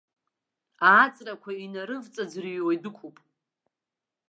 [0.91, 3.17] Ааҵрақәа инарывҵаӡырҩуа идәықәуп.